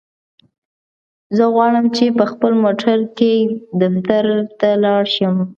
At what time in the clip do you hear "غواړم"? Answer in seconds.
1.53-1.85